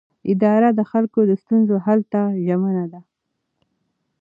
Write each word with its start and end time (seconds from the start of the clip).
اداره 0.31 0.69
د 0.73 0.81
خلکو 0.91 1.19
د 1.25 1.31
ستونزو 1.41 1.75
حل 1.85 1.99
ته 2.11 2.21
ژمنه 2.45 2.85
ده. 2.91 3.01